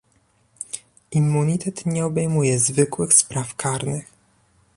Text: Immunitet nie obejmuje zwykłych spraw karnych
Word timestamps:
Immunitet 1.11 1.85
nie 1.85 2.05
obejmuje 2.05 2.59
zwykłych 2.59 3.13
spraw 3.13 3.55
karnych 3.55 4.07